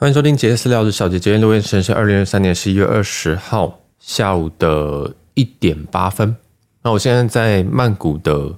[0.00, 1.20] 欢迎收听杰私聊的小姐。
[1.20, 6.34] 今天录音时间是二零二三年十一月二十号下午的一点八分。
[6.82, 8.50] 那我现在在曼谷的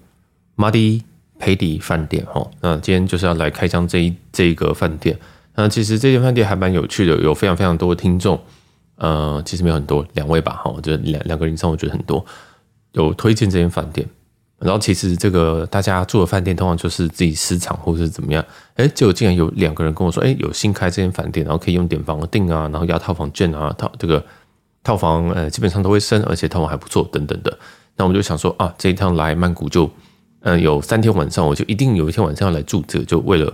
[0.55, 1.03] 马蒂
[1.41, 2.49] 培迪饭店哈。
[2.61, 5.19] 那今天就是要来开箱这一这一个饭店。
[5.57, 8.41] 那其实这间饭店还蛮有趣的，有非常非常多的听众。
[8.95, 10.71] 呃，其实没有很多，两位吧哈。
[10.71, 12.25] 我觉得两两个人以上，我觉得很多
[12.93, 14.09] 有推荐这间饭店。
[14.63, 18.45] 然后其实这个大家住的饭店通常就是自己私藏或者是怎么样，
[18.77, 24.25] 哎，结果竟然有两个人跟我说，哎，有新开这间饭店，然后可以用点房订啊，然后押套房券啊，套这个
[24.85, 27.59] 套房呃基本上都会升，而且套房还不错等等的。
[27.97, 29.91] 那我们就想说啊，这一趟来曼谷就
[30.45, 33.53] 嗯、有三天晚上，我就一定有一天晚上要来住这个，就为了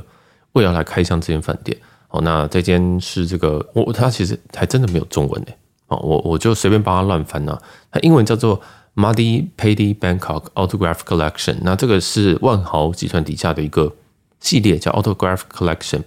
[0.52, 1.76] 为了来开箱这间饭店。
[2.08, 5.56] 好，那这间是这个我它其实还真的没有中文诶，
[5.88, 7.58] 哦，我我就随便帮他乱翻呐，
[7.90, 8.60] 它英文叫做。
[8.98, 13.94] Muddy Paddy Bangkok Autograph Collection，那这个是万豪集团底下的一个
[14.40, 16.02] 系列，叫 Autograph Collection。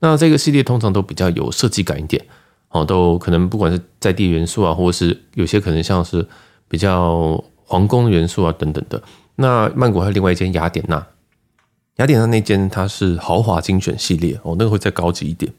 [0.00, 2.22] 那这个系列通常都比较有设计感一点，
[2.68, 6.28] 哦，都可能不管是在地元素啊，或者是有些可能像是
[6.68, 9.02] 比较皇宫元素啊等等的。
[9.36, 11.06] 那曼谷还有另外一间雅典娜，
[11.96, 15.50] 雅典娜那间它是豪华精选系列，哦，那个会再高级一点。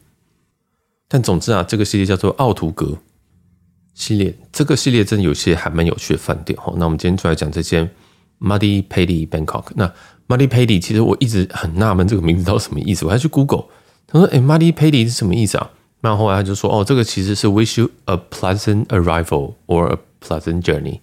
[1.08, 3.00] 但总之啊，这个系列叫做奥图格。
[3.96, 7.90] 系列这个系列真的有些还蛮有趣的饭店哈，那我们今天就来讲这间
[8.40, 9.64] Muddy Paddy Bangkok。
[9.76, 9.92] 那
[10.28, 13.66] Muddy Paddy 其实我一直很纳闷这个名字到底什么意思，我还去 Google，
[14.06, 15.72] 他说：“哎，Muddy Paddy 是什么意思啊？”
[16.02, 21.00] 然后后来他就说：“哦，这个其实是 Wish you a pleasant arrival or a pleasant journey，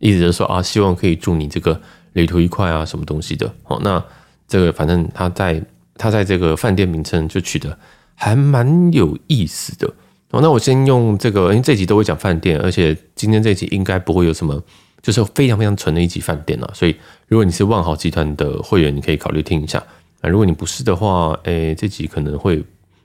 [0.00, 1.80] 意思就是说啊，希望可以祝你这个
[2.14, 4.04] 旅途愉快啊，什么东西的。”哦，那
[4.48, 5.62] 这个反正他在
[5.96, 7.78] 他在这个饭店名称就取得
[8.16, 9.88] 还蛮有意思的。
[10.32, 14.58] 哦，那我先用这个，因为这集都会讲饭店，而且今天这集应该不会有什么，
[15.02, 16.70] 就是非常非常纯的一集饭店了。
[16.72, 16.96] 所以，
[17.28, 19.82] 如果你是万豪集团的会员，你可以考虑听一下。
[20.22, 22.56] 那如果你不是的话，诶，这集可能会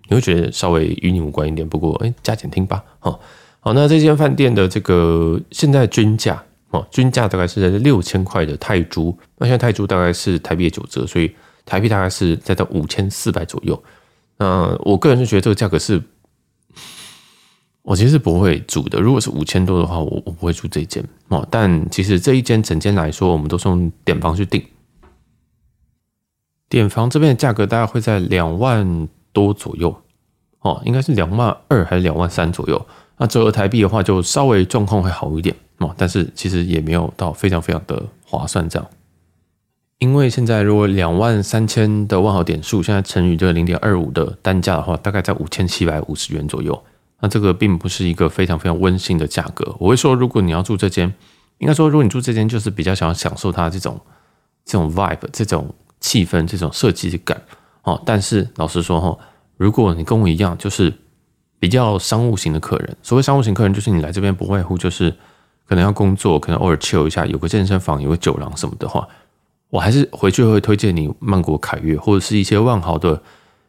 [0.08, 1.68] 你会觉得稍微与你无关一点。
[1.68, 2.82] 不过，诶，加减听吧。
[3.00, 3.20] 好，
[3.60, 11.30] 好，那这间饭店的这个现在均价哦，均价大概是在六千块的泰铢，那现在泰铢大概是台币的九折，所以
[11.66, 13.84] 台币大概是在到五千四百左右。
[14.38, 16.02] 那我个人就觉得这个价格是。
[17.88, 19.00] 我其实是不会住的。
[19.00, 21.48] 如果是五千多的话，我我不会住这间哦。
[21.50, 24.62] 但其实这一间整间来说，我们都是用点房去订。
[26.68, 29.96] 点房这边的价格大概会在两万多左右
[30.60, 32.86] 哦，应该是两万二还是两万三左右。
[33.16, 35.96] 那折合台币的话，就稍微状况会好一点哦。
[35.98, 38.86] 但是其实也没有到非常非常的划算这样。
[40.00, 46.84] 因为现在如果两万三千的万豪点数，现在乘以这个零点二五的单价的话，大概在五千七百五十元左右。
[47.20, 49.76] 那这个并不是一个非常非常温馨的价格。
[49.80, 51.12] 我会说，如果你要住这间，
[51.58, 54.00] 应该说，如果你住这间，就是比较想要享受它这种
[54.64, 57.42] 这种 vibe、这种气氛、这种设计感
[57.82, 58.00] 哦。
[58.06, 59.18] 但是老实说哈，
[59.58, 60.94] 如果你跟我一样，就是
[61.60, 65.10] 比较商务型的客人，所谓商务型客人，就是你来这边不外乎就是
[65.68, 69.08] 可能要工作，可能偶尔 chill 一下，有个健身房，有个酒廊什么的话，
[69.72, 73.24] 我还是回去会推荐你曼谷凯悦或者是一些万豪的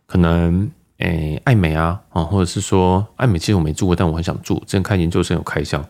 [0.06, 0.70] 可能。
[0.98, 4.58] 诶，艾美啊，啊，或者是说艾美，其实我没住过，但我很想住。
[4.66, 5.84] 之前看研究生有开箱，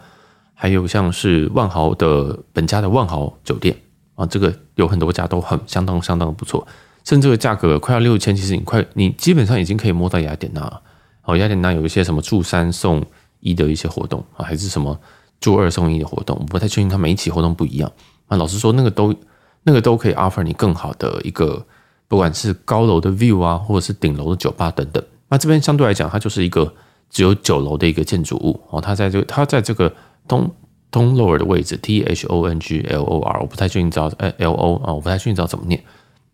[0.53, 3.75] 还有像是万豪的本家的万豪酒店
[4.17, 6.67] 啊，这个有很多家都很相当相当的不错，
[7.05, 10.83] 甚至这个价格快要六千，其实你快你基本上已经可以摸到雅典娜了。
[11.25, 13.03] 哦，雅典娜有一些什么住三送
[13.41, 15.01] 一的一些活动啊，还是什么
[15.41, 17.91] 住二送一的活动，我不太确定它每一期活动不一样
[18.27, 18.37] 啊。
[18.37, 19.15] 老实说，那个都
[19.63, 21.67] 那个都可以 offer 你更好的一个。
[22.09, 26.73] 不管是高楼的 view 啊，或者是顶楼的酒吧等等，那这边相对来讲，它就是一个
[27.11, 28.81] 只有九楼的一个建筑物哦。
[28.81, 29.93] 它在这个，它在这个
[30.27, 30.51] 东
[30.91, 35.85] 东 lower 的位置，T H O N G L O R，我不太确定知道，哎，L O 啊，我不太确定知道怎么念。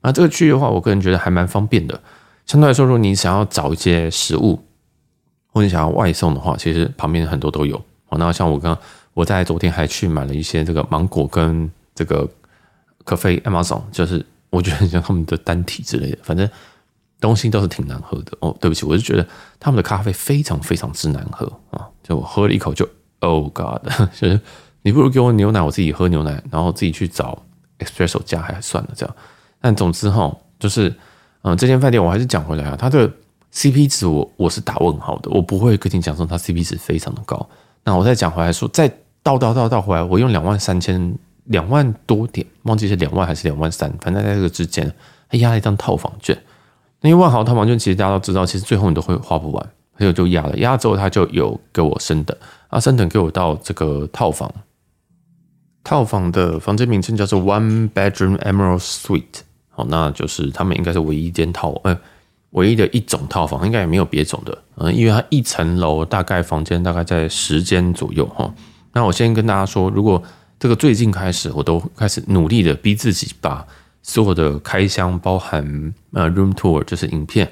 [0.00, 2.00] 那这个区域的话，我个人觉得还蛮方便的。
[2.46, 4.64] 相对来说，如果你想要找一些食物，
[5.52, 7.76] 或者你想要外送的话，其实旁边很多都有
[8.10, 8.16] 哦。
[8.16, 8.78] 那像我刚
[9.12, 12.28] 我在昨天还去买了一些这个芒果跟这个
[13.04, 14.24] 咖啡 Amazon，就是。
[14.54, 16.48] 我觉得很像他们的单体之类的，反正
[17.20, 18.56] 东西都是挺难喝的哦。
[18.60, 19.26] 对不起，我就觉得
[19.59, 21.88] 他们的咖啡非常非常之难喝啊！
[22.02, 22.88] 就我喝了一口就
[23.20, 23.82] ，Oh God！
[24.14, 24.40] 就是
[24.82, 27.43] 你不如给我牛奶，我自己喝牛奶，然后自己去找
[27.78, 29.17] Espresso 加还算了这样。
[29.61, 30.94] 但总之哈，就是
[31.43, 33.11] 嗯，这间饭店我还是讲回来啊，它的
[33.52, 37.49] CP 值我我是打问号的，我不会跟你讲说它 CP 值非常的高。
[37.84, 38.88] 那我再讲回来说，再
[39.23, 41.17] 倒倒倒倒回来，我用两万三千。
[41.44, 44.91] 两万多点，忘记是两万还是两万三，反正在这个之间，
[45.29, 46.37] 他压了一张套房券。
[47.00, 50.56] 那因为万豪套房券，其实大家都知道，其实最后你都会花不完，所以就压了。
[50.58, 52.37] 压之后他就有给我升等，
[52.69, 54.50] 啊，升等给我到这个套房。
[55.82, 61.94] 套房的房间名称叫做 One Bedroom Emerald Suite，好，那就是他们应该是唯一一间套，呃，
[62.52, 68.50] 唯一的一种套房，应该也没有别种的，嗯，因为它一层楼大概房间大概在十间左右哈。
[68.94, 70.23] 那我先跟大家说，如果
[70.58, 73.66] 这个最近开始，我都开始努力的逼自己把
[74.02, 77.50] 所有的开箱，包含呃 room tour 就是影片，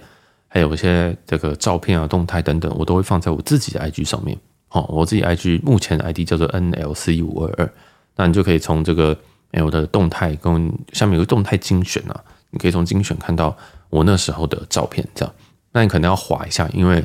[0.48, 4.36] 还有一些这个照片啊、动态等等，我都会放在我自己的 IG 上面。
[4.68, 7.72] 好，我自己 IG 目前的 ID 叫做 NLC 五二二，
[8.16, 9.16] 那你就可以从这个
[9.52, 13.56] 我的动态跟下面有个动态精选啊，你可以从精选看到。
[13.90, 15.34] 我那时候的照片，这样，
[15.72, 17.04] 那你可能要滑一下，因为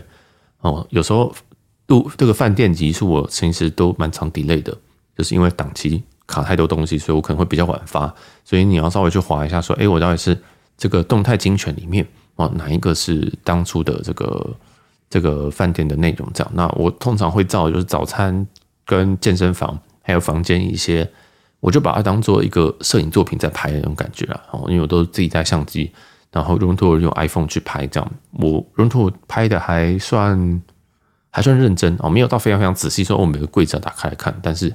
[0.61, 1.35] 哦，有时候
[1.87, 4.73] 录这个饭店集数，我其实都蛮常 delay 的，
[5.17, 8.13] 就是因为档期卡太多东西，所以我可能会比较晚发，
[8.45, 10.37] 所以你要稍微去划一下，说，诶，我到底是
[10.77, 14.55] 这个动态精选里面哦，哪一个是当初的这个
[15.09, 16.29] 这个饭店的内容？
[16.33, 18.45] 这样，那我通常会照就是早餐
[18.85, 21.09] 跟健身房还有房间一些，
[21.59, 25.91] 我就把它当做一个摄影作品在拍的那种感觉了哦，因为我都是自己带相机。
[26.29, 30.61] 然后 room tour 用 iPhone 去拍，这样我 room tour 拍的还算
[31.31, 34.71] 还算认真哦，没有到非常非常仔细，说我每个柜子要打开来看，但是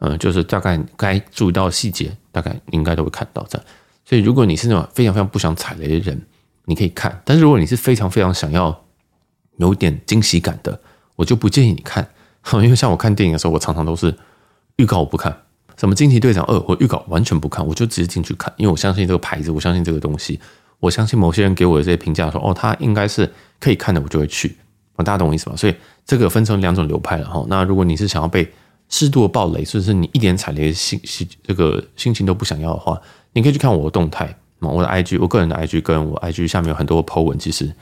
[0.00, 3.66] 嗯，就是大概该注意到的细节，大概应该都会看到这样。
[4.04, 6.20] 所以如果你是那种非常非常不想踩雷的人，
[6.64, 8.84] 你可以看；但是如果你是非常非常想要
[9.58, 10.80] 有点惊喜感的，
[11.16, 12.08] 我就不建议你看，
[12.54, 14.14] 因为像我看电影的时候，我常常都是
[14.76, 15.42] 预告我不看，
[15.76, 20.40] 什么惊奇队长二，我预告完全不看，我就直接进去看，因为我相信这个牌子，我相信这个东西。
[20.80, 24.56] 我相信某些人给我的这些评价说，哦，他应该是可以看的，我就会去。
[24.96, 25.56] 大家懂我意思吗？
[25.56, 25.74] 所以
[26.06, 27.44] 这个分成两种流派了哈。
[27.48, 28.50] 那如果你是想要被
[28.90, 33.00] 适度的爆雷，甚至是你一点踩雷心心这个心情都不想要的话，
[33.32, 37.72] 你可以去看我的动态，我的 IG，我个人的 IG 跟我 IG 下面有很多 po 文，其实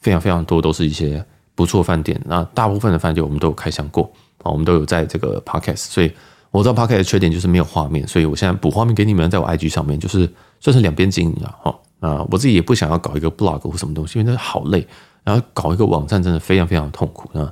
[0.00, 1.24] 非常非常多都是一些
[1.54, 2.20] 不错的饭店。
[2.26, 4.10] 那大部分的饭店我们都有开箱过
[4.42, 5.76] 啊，我们都有在这个 Podcast。
[5.76, 6.12] 所以
[6.50, 10.28] 我知道 Podcast 的缺点就是没有画面，所以我现在补画面给你们，在我 IG 上面就是
[10.60, 11.78] 算是两边经营了哈。
[12.00, 14.86] 啊，我自己也不想要搞一个 blog 或什么东西，因为那好累。
[15.24, 17.30] 然后搞一个网站真的非常非常痛苦。
[17.32, 17.50] 那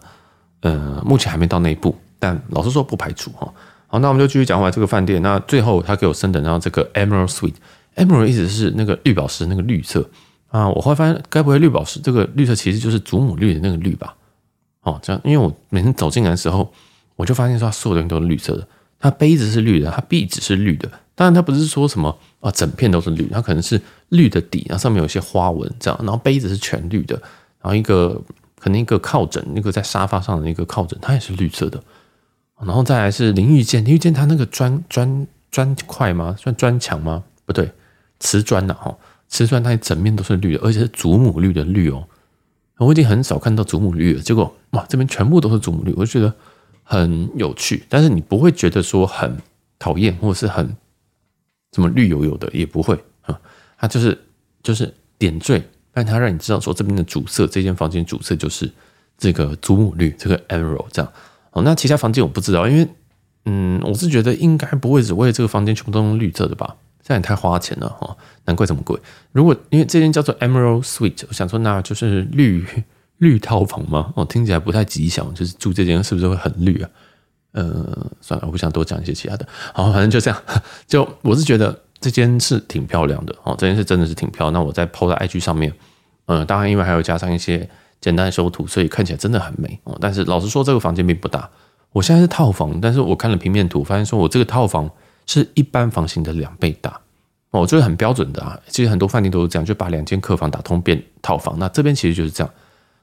[0.60, 3.52] 呃，目前还没到那一步，但老实说不排除哈。
[3.86, 5.20] 好，那我们就继续讲回来这个饭店。
[5.20, 10.08] 那最后他给我升等到这个 Emerald Suite，Emerald 意思是那个绿宝石那个绿色
[10.48, 10.68] 啊。
[10.70, 14.16] 我后来发现，该不会绿宝石这个绿色其实就是祖母绿的那个绿吧？
[14.82, 16.72] 哦，这样，因为我每天走进来的时候，
[17.16, 18.66] 我就发现说，所有东西都是绿色的。
[18.98, 20.90] 它杯子是绿的，它壁纸是绿的。
[21.14, 26.00] 当然，它不是说什么啊，整片都是绿，它可能是绿的底，然后上面有一些花纹这样。
[26.02, 27.14] 然后杯子是全绿的，
[27.60, 28.20] 然后一个
[28.58, 31.80] 可能一个靠枕，那个在沙发上的那个靠枕，它也是绿色的。
[32.66, 36.34] 然后再来是淋浴间，淋浴间它那个砖砖砖块吗？
[36.38, 37.22] 算砖墙吗？
[37.44, 37.70] 不对，
[38.20, 38.96] 瓷砖呐哈，
[39.28, 42.06] 瓷砖它一整面都是绿的，而且是祖母绿的绿哦。
[42.78, 46.34] 我已经很少看到祖母绿了，结果哇，这边全部都是祖母绿，我就觉得。
[46.86, 49.38] 很有趣，但是你不会觉得说很
[49.78, 50.76] 讨厌，或者是很
[51.72, 53.40] 什么绿油油的，也不会啊。
[53.78, 54.22] 它就是
[54.62, 55.62] 就是点缀，
[55.92, 58.70] 但它让你知道说这边的主色，这间房间主色就是
[59.16, 61.10] 这个祖母绿，这个 emerald 这样。
[61.54, 62.86] 哦，那其他房间我不知道，因为
[63.46, 69.00] 嗯，我是觉得应该不会只为这个房间全部都用绿色的吧，这样也太花钱了哈，难怪这么贵。
[69.32, 72.66] 如果因为这间叫做 emerald suite，我想说那就是绿。
[73.18, 74.12] 绿套房吗？
[74.16, 75.32] 哦，听起来不太吉祥。
[75.34, 76.90] 就是住这间是不是会很绿啊？
[77.52, 79.46] 呃，算了，我不想多讲一些其他的。
[79.72, 80.42] 好，反正就这样。
[80.88, 84.52] 就我是觉得这间是挺漂亮的哦，这间是真的是挺漂亮。
[84.54, 85.72] 那我在 PO 在 IG 上面，
[86.26, 87.66] 呃，当然因为还有加上一些
[88.00, 89.96] 简单修图，所以看起来真的很美哦。
[90.00, 91.50] 但是老实说，这个房间并不大。
[91.92, 94.90] 我现在是套房，但是我看了平面图，发现说我这个套房
[95.26, 97.00] 是一般房型的两倍大
[97.50, 98.58] 哦，这个很标准的啊。
[98.68, 101.56] 其实很多饭店都是这样，就把两间客房打通变套房。
[101.58, 102.52] 那这边其实就是这样。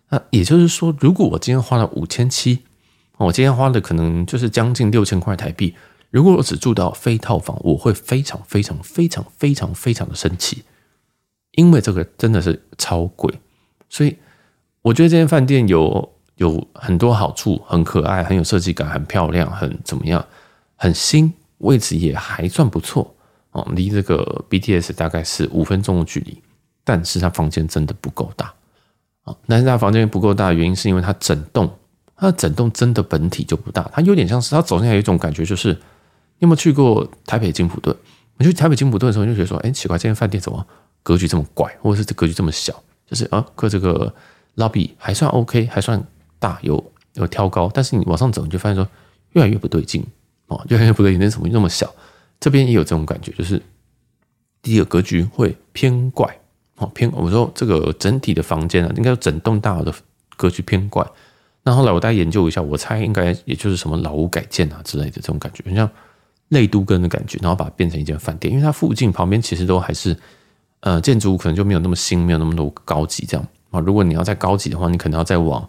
[0.09, 2.59] 那也就是说，如果我今天花了五千七，
[3.17, 5.73] 我今天花的可能就是将近六千块台币。
[6.09, 10.65] 如果我只住到非套房，我会非常非常非常非常非常的生气，
[11.51, 13.33] 因为这个真的是超贵。
[13.87, 14.17] 所以
[14.81, 20.25] 我觉得这间饭店有有很多好处，很可爱，很有设计感，很漂亮，很怎么样，
[20.75, 23.15] 很新，位置也还算不错
[23.51, 26.41] 哦，离这个 BTS 大概是五分钟的距离，
[26.83, 28.53] 但是它房间真的不够大。
[29.23, 31.71] 啊，但是他房间不够大的原因是因为它整栋，
[32.15, 35.79] 它整栋真的本体就不大，它有点像是它走进来有一种感觉，就是你
[36.39, 37.95] 有没有去过台北金普顿？
[38.37, 40.65] 你去台北金普顿的时候，就觉得说，哎，奇怪，这间饭店怎么
[41.03, 42.73] 格局这么怪，或者是格局这么小？
[43.05, 44.11] 就是啊，个这个
[44.55, 46.03] lobby 还算 OK，还算
[46.39, 48.87] 大，有有挑高，但是你往上走，你就发现说
[49.31, 50.05] 越来越不对劲
[50.47, 51.93] 哦，越来越不对劲，那怎么那么小？
[52.39, 53.61] 这边也有这种感觉，就是
[54.61, 56.39] 第一个格局会偏怪
[56.77, 56.87] 哦。
[56.93, 59.93] 偏我说这个整体的房间啊，应该整栋大楼的
[60.35, 61.05] 格局偏怪。
[61.63, 65.87] 那后来我大概研究一下，我猜应该也就是什么老屋改建啊之类的这种感觉，很像
[66.49, 68.51] 类都更的感觉，然后把它变成一间饭店。
[68.51, 70.17] 因为它附近旁边其实都还是
[70.79, 73.47] 呃建筑物，可能就没有那么新，没有那么多高级这样。
[73.71, 73.79] 啊。
[73.79, 75.67] 如果你要再高级的话，你可能要再往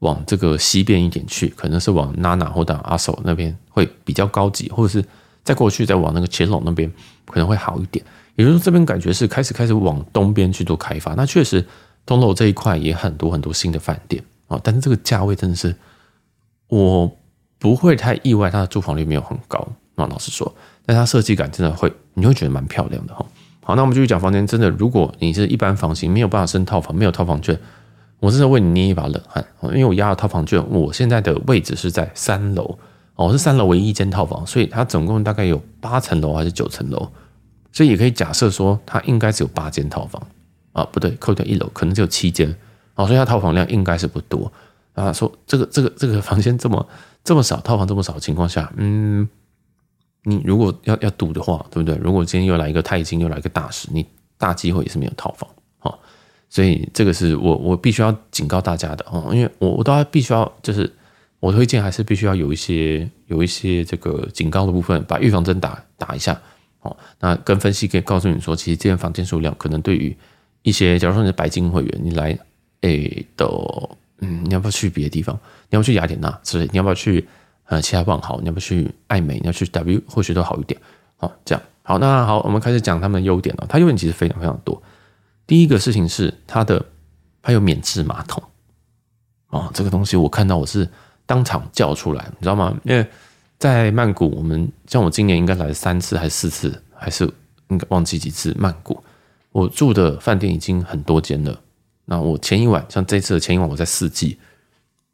[0.00, 5.04] 往这个西边一点去，可能是往 Nana 或者阿索那边会比较高级，或者是
[5.44, 6.92] 再过去再往那个乾隆那边
[7.26, 8.04] 可能会好一点。
[8.34, 11.14] 也就是说，这边感觉是开始开始往东边去做开发。
[11.14, 11.64] 那确实，
[12.06, 15.74] 东楼这一块也很多很多新的饭店啊，但是这个价位真的是
[16.68, 17.10] 我
[17.58, 19.58] 不会太意外，它的住房率没有很高
[19.96, 20.06] 啊。
[20.06, 20.52] 老实说，
[20.86, 23.24] 但它设计感真的会，你会觉得蛮漂亮的哈。
[23.64, 24.46] 好，那我们继续讲房间。
[24.46, 27.58] 真的，如果你是一般房型，没有办法升套房，没有套房券，
[28.18, 29.44] 我真的为你捏一把冷汗。
[29.62, 32.76] 因为我压了套房券，我现在的位置是在三楼
[33.14, 37.08] 哦，是三楼唯一一间套房，所以它总共大概有八层楼还是九层楼。
[37.70, 40.20] 所以也可以假设说，它应该只有八间套房
[40.72, 42.54] 啊，不对，扣掉一楼可能只有七间
[42.94, 44.52] 啊，所以它套房量应该是不多
[44.94, 45.12] 啊。
[45.12, 46.86] 说这个这个这个房间这么
[47.22, 49.26] 这么少，套房这么少的情况下，嗯，
[50.24, 51.96] 你如果要要赌的话，对不对？
[52.02, 54.06] 如果今天又来一个太金，又来一个大师，你
[54.38, 55.48] 大机会也是没有套房
[55.80, 55.98] 啊。
[56.48, 60.92] 所以这个是我我必须要警告大家的啊，因为我我都要必须要就是
[61.40, 66.40] 我推荐还是必须要有一些有一些这个警告的部分，把预防针打打一下。
[66.82, 70.16] 哦，那跟分析可以告诉你说，其实这间房间数量可能对于
[70.62, 72.36] 一些，假如说你是白金会员，你来
[72.80, 73.46] 诶的，
[74.18, 75.34] 嗯，你要不要去别的地方？
[75.70, 76.68] 你要不要去雅典娜，是不是？
[76.72, 77.24] 你要不要去
[77.66, 78.40] 呃其他万豪？
[78.40, 79.38] 你要不去艾美？
[79.40, 80.80] 你要去 W，或许都好一点。
[81.16, 83.66] 好，这样好，那好，我们开始讲他们的优点了。
[83.68, 84.82] 它优点其实非常非常多。
[85.46, 86.84] 第一个事情是它的
[87.42, 88.42] 它有免治马桶
[89.48, 90.88] 哦，这个东西我看到我是
[91.26, 92.74] 当场叫出来，你知道吗？
[92.84, 93.06] 因为
[93.58, 97.24] 在曼谷，我们像我今年应该来三次还是四次，还是
[97.68, 98.54] 应该忘记几次。
[98.58, 99.02] 曼谷，
[99.50, 101.60] 我住的饭店已经很多间了。
[102.04, 104.38] 那我前一晚，像这次的前一晚，我在四季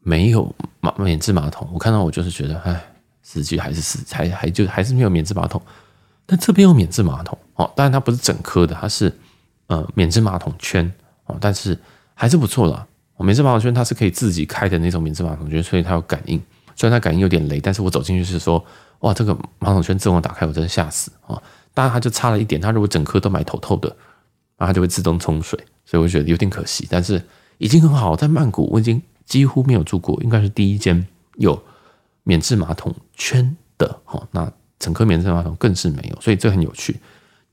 [0.09, 1.69] 没有马免治马桶。
[1.71, 2.83] 我看到我就是觉得，哎，
[3.23, 5.61] 四季还是四，还还就还是没有免治马桶。
[6.25, 9.15] 但这边有免治马桶哦，当然它不是整颗的，它是
[9.67, 10.91] 呃免治马桶圈
[11.27, 11.79] 哦，但是
[12.15, 12.87] 还是不错啦。
[13.19, 16.41] 免治马桶圈它是可以自己开的那种免治马桶圈，所以它有感应。
[16.75, 18.65] 虽然它感应有点雷，但是我走进去是说，
[19.01, 21.43] 哇，这个马桶圈自动打开，我真的吓死啊！
[21.75, 23.95] 当然它就差了一点，它如果整颗都买透透的，
[24.57, 26.87] 那它就会自动冲水，所以我觉得有点可惜。
[26.89, 27.21] 但是
[27.59, 31.07] 已经很好，在曼谷我已经几乎没有住过，应该是第一间
[31.37, 31.63] 有
[32.25, 34.27] 免治马桶圈的哈。
[34.33, 36.99] 那整颗免治马桶更是没有，所以这很有趣。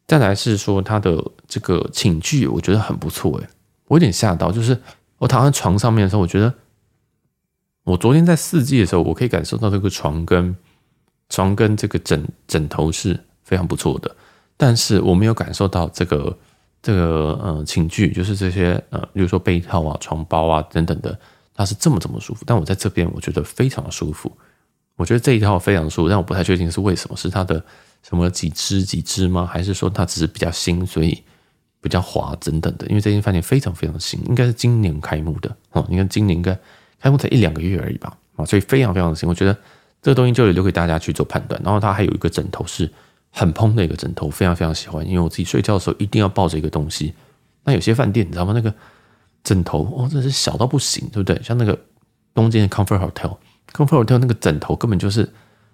[0.07, 3.47] 再来是说它的这个寝具，我觉得很不错诶，
[3.87, 4.79] 我有点吓到，就是
[5.17, 6.51] 我躺在床上面的时候，我觉得。
[7.83, 10.55] 我昨天在四季的时候，我可以感受到这个床跟
[11.29, 14.15] 床跟这个枕枕头是非常不错的，
[14.57, 16.35] 但是我没有感受到这个
[16.81, 21.19] 这个呃寝具，就是这些呃，比如说被套啊、床包啊等等的，
[21.55, 22.43] 它是这么这么舒服。
[22.45, 24.31] 但我在这边我觉得非常的舒服，
[24.95, 27.63] 我觉得这一套非常舒服，但我不太确定是为什么，是它的
[28.03, 29.49] 什么几只几只吗？
[29.51, 31.23] 还是说它只是比较新，所以
[31.81, 32.85] 比较滑等等的？
[32.87, 36.55] 因为这间饭店非常非常新，应该是今年开幕的哦，你看今年应该。
[36.97, 39.29] 开幕才一两个月而已吧，啊，所以非常非常的新。
[39.29, 39.55] 我觉得
[40.01, 41.61] 这个东西就留给大家去做判断。
[41.63, 42.91] 然后它还有一个枕头是
[43.29, 47.13] 很蓬的一个枕头，非常非常喜欢，因为我自己睡觉的时候一定要抱着一个东西。
[47.63, 48.53] 那有些饭店你知道吗？
[48.55, 48.73] 那个
[49.45, 51.41] 枕头哦，真是小到不行，对不对？
[51.41, 51.79] 像那个
[52.33, 55.31] 东京的 Comfort Hotel，Comfort Hotel 那个枕头根本就是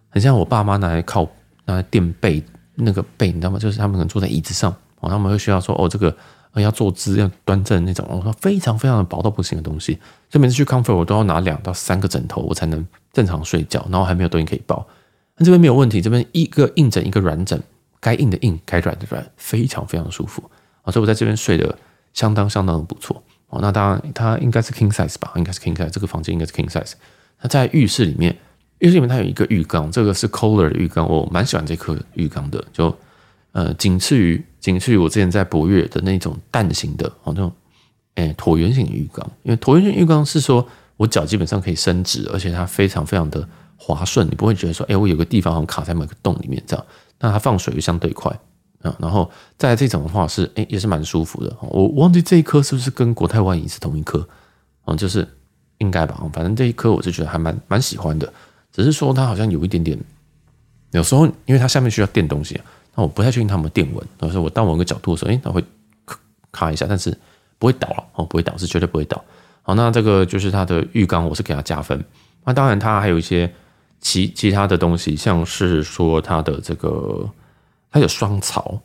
[0.09, 1.27] 很像我爸妈拿来靠
[1.65, 2.43] 拿来垫背
[2.75, 3.57] 那个背，你知道吗？
[3.57, 6.15] 就是他们可能坐在椅子上，哦，他们会需要说哦这个。
[6.55, 9.93] 要坐姿要端正那种，我说非常非常的薄到不行的东西，
[10.29, 14.85] 所以每次去 Comfort 我都要拿两到三个枕头，我才能正常睡觉，然后还没有东西可以抱。
[15.37, 17.57] 那这边没有问题，这边一个硬枕一个软枕，
[18.01, 20.43] 该硬的硬，该软的软，非常非常舒服
[20.81, 20.91] 啊！
[20.91, 21.73] 所以我在这边睡得
[22.11, 23.59] 相当相当的不错哦。
[23.61, 26.93] 那当然它应该是 King size 吧，应该是 King size，这个房间应该是 King size。
[27.41, 28.35] 那在浴室里面，
[28.79, 32.91] 浴室里面它有一个浴缸，这个是 Kohler 的浴缸，我蛮喜欢这颗浴缸的，就。
[33.53, 37.51] 呃，仅次于仅次于我之前在博悦的那种蛋形的哦，那种
[38.15, 40.65] 诶椭圆形浴缸，因为椭圆形浴缸是说
[40.95, 46.85] 我脚基本上可以伸直，而且它非常非常的滑顺，你不会觉得说，哎，我有个地方好像卡在某个洞里面这样。
[47.19, 48.31] 那它放水又相对快
[48.81, 51.55] 啊，然后再来这种的话是，哎，也是蛮舒服的。
[51.61, 54.27] 我忘记这一颗是不是跟国泰万银是同一颗
[54.85, 54.97] 嗯？
[54.97, 55.27] 就是
[55.77, 58.31] 应该吧，反正这一颗我是觉得还蛮蛮喜欢的，
[58.71, 59.97] 只是说它好像有一点点，
[60.91, 62.65] 有时候因为它下面需要垫东西啊。
[62.95, 65.63] 那我不太确定他们电稳，但是我到某个角度的时候，诶，它会
[66.05, 66.19] 咔
[66.51, 67.17] 咔一下，但是
[67.57, 69.23] 不会倒了哦，不会倒，是绝对不会倒。
[69.61, 72.03] 好，那这个就是它的浴缸，我是给它加分。
[72.43, 73.49] 那当然，它还有一些
[74.01, 77.29] 其其他的东西，像是说它的这个
[77.91, 78.81] 它有双槽，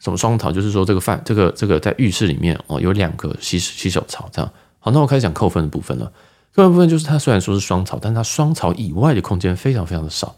[0.00, 0.50] 什么双槽？
[0.50, 4.50] 就是说这个饭，这个这个在浴室里面哦，有两个洗洗手槽这样。
[4.78, 6.10] 好，那我开始讲扣分的部分了。
[6.54, 10.34] 扣分部分就是它虽然说是双槽，但它双槽以外的空间非常非常的少。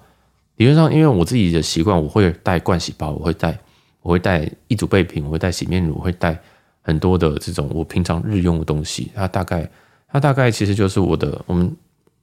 [0.56, 3.58] 理论上，因为我自己的习惯，我会带盥洗包，我会带，
[4.02, 6.38] 我会带一组备品，我会带洗面乳，我会带
[6.82, 9.70] 很多的这种我平常日用的东西，它大概
[10.08, 11.74] 它大概其实就是我的我们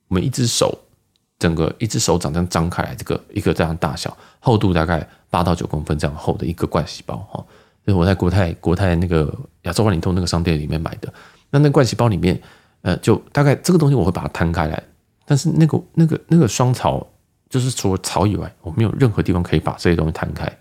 [0.10, 0.78] 我们一只手
[1.40, 7.44] 整个一只手掌这样张开来，这个一个这样大小，厚度大概八到九公分这样厚的一个盥洗包哈，
[7.86, 11.12] 就是我在国泰国泰那个亚洲万里通那个商店里面买的。
[11.50, 12.40] 那那盥洗包里面，
[12.82, 14.84] 呃，就大概这个东西我会把它摊开来，
[15.26, 17.06] 但是那个那个那个双槽，
[17.50, 20.52] 就是除了槽以外，我没有任何地方可以把这些东西摊开。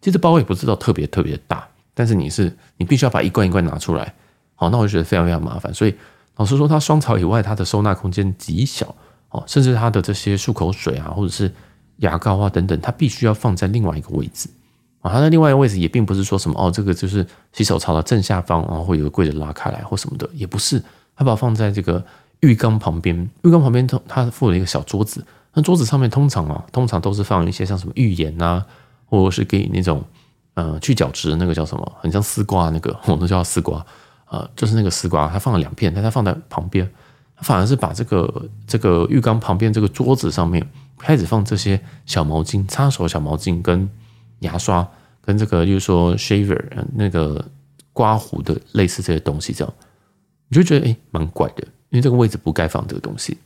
[0.00, 1.66] 其实包也不知道特别特别大。
[1.96, 4.12] 但是你是你必须要把一罐一罐拿出来，
[4.56, 5.72] 好，那我就觉得非常非常麻烦。
[5.72, 5.94] 所以
[6.34, 8.92] 老实说，它双槽以外，它的收纳空间极小
[9.30, 11.48] 哦，甚至它的这些漱口水啊，或者是
[11.98, 14.48] 牙膏啊等等，它必须要放在另外一个位置
[15.00, 15.12] 啊。
[15.12, 20.82] 它的另外一个位置也并不是说什么哦，这个就是洗手槽的正下方，然后会有个柜子拉开来或什么的，也不是。
[21.16, 22.04] 它把它放在这个
[22.40, 25.24] 浴缸旁边，浴缸旁边它它附了一个小桌子，
[25.54, 28.64] 那桌子上面通常啊，通常都是放一些像什么浴盐啊，
[29.06, 30.04] 或者是给那种。
[30.56, 31.92] 呃，去角质的那个叫什么？
[31.98, 33.84] 很像丝瓜那个， 我们叫丝瓜。
[34.30, 36.88] 呃，就是那个丝瓜，它放了两片，但它放在旁边，
[37.34, 40.64] 它反而是把这个这个浴缸旁边这个桌子上面
[40.98, 43.88] 开始放这些小毛巾、擦手小毛巾跟
[44.40, 44.86] 牙刷，
[45.20, 46.62] 跟这个就是说 shaver
[46.94, 47.44] 那个
[47.92, 49.74] 刮胡的类似这些东西，这样
[50.48, 53.38] 你就觉得诶蛮怪的，因为这个位置不该放这个东西。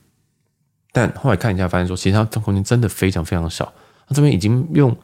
[0.93, 3.73] 但后来看一下，发现说其实它这空间真的非常非常小，
[4.07, 4.97] 它这边已经用。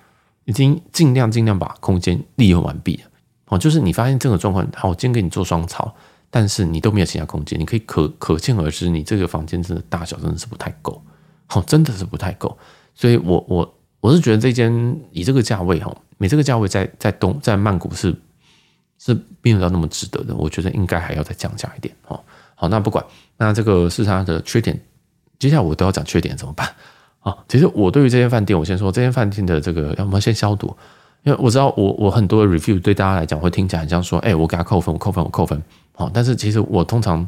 [0.47, 3.05] 已经尽量尽量把空间利用完毕了
[3.47, 5.97] 哦，就是你发现这个状况，好，我今天给你做双槽，
[6.29, 11.03] 但是你都没有其他空间，你可以可可见而知，你这个房间真的大小真的是不太够，
[11.47, 12.57] 好，真的是不太够，
[12.95, 18.15] 所以我我我是觉得这间以这个价位哈，你这个价位在在东在曼谷是
[18.99, 22.19] 是并没有那么值得的，我觉得应该还要再降价一点哦。
[22.55, 23.05] 好，那不管，
[23.37, 24.81] 那这个是它的缺点，
[25.39, 26.69] 接下来我都要讲缺点怎么办？
[27.21, 30.75] 啊，其实我对于这间饭店，我先说这间饭店的这个，要不要先消毒？
[31.25, 35.61] 因为我知道我我很多的 review 对大家来讲会听起来很像说，哎，我给他扣分，我扣分，我扣分。
[35.95, 37.27] 好，但是其实我通常，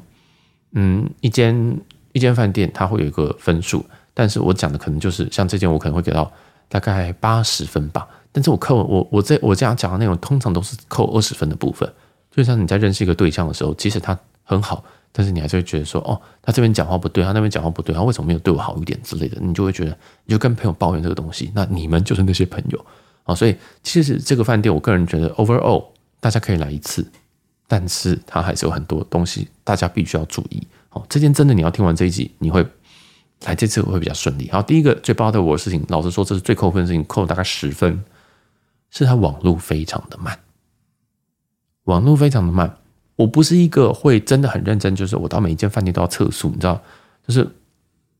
[0.73, 1.81] 嗯，一间
[2.13, 3.85] 一间饭店它会有一个分数，
[4.19, 6.33] 但是我讲的可能就是像这件，我可能会给到
[6.71, 8.09] 大概八十分吧。
[8.33, 11.87] 但是我扣我我这我这样讲的内容，通常都是扣二十分的部分。
[12.31, 14.83] 就像你在认识一个对象的时候，即使他很好。
[15.13, 19.39] 但是你还是会觉得说，哦，他这边讲话不对，他那边讲话不对，他为什么没有对我好一点之类的？
[19.41, 22.87] 你就会觉得，你就跟朋友抱怨这个东西，那你们就是那些朋友
[23.25, 23.35] 啊。
[23.35, 25.87] 所以其实这个饭店，我个人觉得 overall
[26.21, 27.11] 大家可以来一次，
[27.67, 30.67] 但是它还是有很多东西大家必须要注意。
[30.91, 32.63] 哦，这件真的你要听完这一集，你会
[33.45, 34.49] 来这次我会比较顺利。
[34.51, 38.03] 好，第一个最包待我的事情，老实说，这是最扣分的事情，扣了大概十分，
[38.91, 40.39] 是它网路非常的慢，
[41.85, 42.79] 网路非常的慢。
[43.17, 46.81] 我不是一个会真的很认真，就是我到每一间饭店都要测速，你知道？
[47.27, 47.49] 就是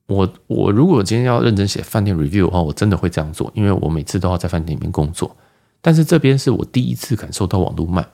[0.07, 5.37] 我我如果今天要认真写饭店 review 的话，我真的会这样做，因为我每次都要在饭店里面工作。
[5.83, 8.09] 但是这边是我第一次感受到网络慢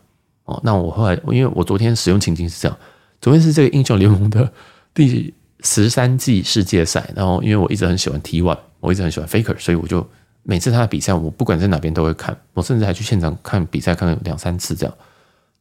[0.45, 0.61] 哦。
[0.65, 2.77] 那我后来，因为我昨天使用情境是这样，
[3.21, 4.53] 昨天是这个英雄联盟的
[4.93, 5.33] 第
[5.63, 10.07] 十三季世界赛，然后因为我一直很喜欢 T One，我一直很喜欢 Faker，所以我就
[10.43, 14.95] 每次他的比赛，我不管在哪边都会看，我甚至还去现场看比赛，看了两三次这样。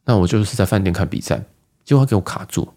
[0.04, 1.40] 那我就是在饭店看比赛，
[1.84, 2.68] 结果他给我卡住，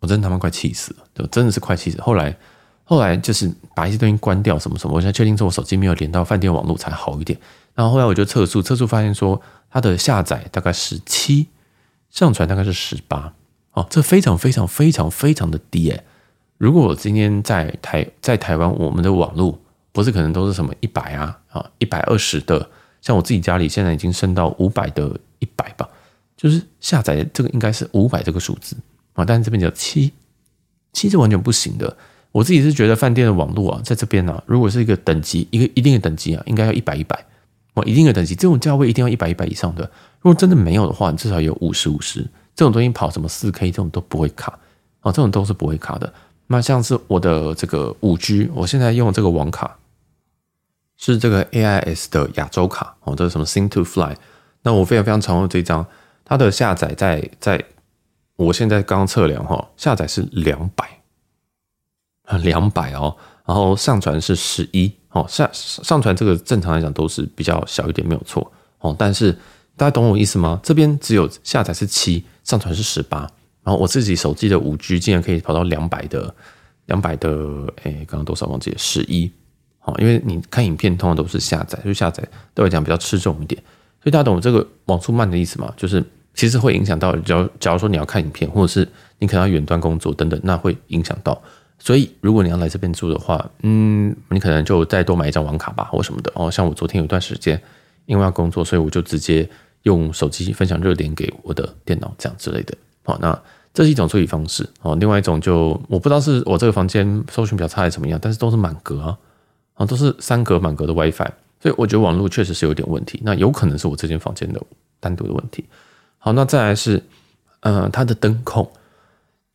[0.00, 1.98] 我真他妈快气死了，对，真的是快气死。
[2.02, 2.36] 后来，
[2.84, 7.38] 后来就是把一些东西关掉，什么什么，我现在确定说我手机没有连到饭店网络才好一点。
[7.74, 11.46] 然后后来我就测速，测速发现说它的下载大概十七，
[12.10, 13.32] 上传大概是十八，
[13.72, 16.04] 哦，这非常非常非常非常的低诶。
[16.58, 19.58] 如果我今天在台在台湾，我们的网络
[19.92, 22.68] 不是可能都是什么一百啊啊一百二十的，
[23.00, 25.88] 像我自己家里现在已经升到五百的一百吧。
[26.36, 28.76] 就是下载这个应该是五百这个数字
[29.14, 30.12] 啊，但是这边叫七，
[30.92, 31.96] 七是完全不行的。
[32.30, 37.18] 我自己是觉得饭店的网络啊，在这边呢、啊，如果是一个等级，一个一定的等级啊，应该要一百一百
[37.72, 39.82] 哦，一定的等级，这种价位一定要一百一百以上的。
[40.20, 42.20] 如果真的没有的话，你至少有五十五十，
[42.54, 44.58] 这种东西跑什么四 K 这种都不会卡
[45.00, 46.12] 啊，这种都是不会卡的。
[46.48, 49.78] 那像是我的这个五 G，我现在用这个网卡
[50.96, 54.16] 是这个 AIS 的亚洲卡哦，这是什么 Sing to Fly？
[54.62, 55.86] 那我非常非常常用这张。
[56.24, 57.64] 它的下载在在，
[58.34, 61.00] 我现在刚测量哈，下载是两百
[62.24, 68.94] 啊，两百哦，然后上传是十一哦，上上传这个正常来讲都是比较小一点，没有错哦。
[68.98, 69.32] 但是
[69.76, 70.58] 大家懂我意思吗？
[70.64, 73.30] 这边只有下载是七，上传是十八，
[73.66, 76.34] 然后我自己手机的五 G 竟然可以跑到两百的，
[76.86, 77.28] 两百的，
[77.82, 79.30] 哎，刚刚多少忘记了，十一
[79.82, 82.22] 哦，因为你看影片通常都是下载，就下载
[82.54, 83.60] 对我来讲比较吃重一点，
[84.00, 85.74] 所以大家懂这个网速慢的意思吗？
[85.76, 86.02] 就是。
[86.38, 88.86] 其实会影响到，假如假如说你要看影片，或者是
[89.18, 91.40] 你可能要远端工作等等，那会影响到。
[91.78, 96.30] 所以如果你要来这边住的话，嗯，你可能就再多买一张网卡吧，或什么的。
[96.34, 97.58] 哦，像我昨天有段时间
[98.04, 99.48] 因为要工作，所以我就直接
[99.84, 102.76] 用手机分享热点给我的电脑，这样之类的。
[103.04, 103.42] 好，那
[103.76, 104.66] 这是一种处理方式。
[104.80, 109.18] 哦，另外一种就我不知道是我这个房间搜寻比较差还是怎么样，但是都是满格啊，
[109.74, 113.20] 啊，都是三格满格的 WiFi，所以我觉得网络确实是有点问题。
[113.22, 114.58] 那有可能是我这间房间的
[114.98, 115.62] 单独的问题。
[116.16, 117.02] 好，那再来是，
[117.60, 118.66] 呃，它的灯控，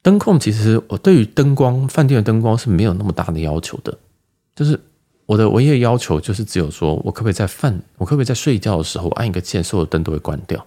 [0.03, 3.97] 灯控其实我对于灯光，饭店的灯光是没有那么大的要求的，
[4.55, 4.79] 就是。
[5.27, 10.65] 我的唯一的要求就是只有说，我可不可以在饭，我可不可以在睡觉的时候按一个键，所有灯都会关掉，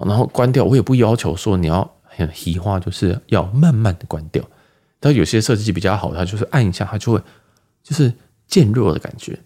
[0.00, 0.62] 然后关掉。
[0.64, 4.42] 我也不要求说你要很虚化，就是要慢慢的关掉。
[4.98, 7.22] 但有些设计比较好，它就是按一下，它就会
[7.82, 8.12] 就是
[8.46, 9.38] 渐弱的感觉，